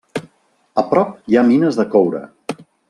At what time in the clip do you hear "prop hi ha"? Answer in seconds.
0.93-1.47